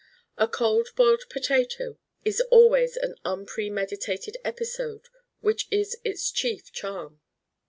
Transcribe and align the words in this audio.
A 0.35 0.47
Cold 0.47 0.87
Boiled 0.95 1.25
Potato 1.29 1.99
is 2.25 2.41
always 2.49 2.97
an 2.97 3.13
unpremeditated 3.23 4.35
episode 4.43 5.09
which 5.41 5.67
is 5.69 5.95
its 6.03 6.31
chief 6.31 6.71
charm. 6.71 7.21